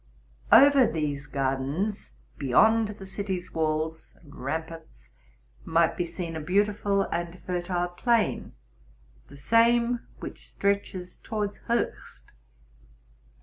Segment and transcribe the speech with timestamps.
[0.51, 5.11] Over these gardens, beyond the city's walls and ramparts,
[5.63, 8.53] might be seen a beautiful and fertile plain,
[9.27, 12.31] the same which stretches towards Hochst.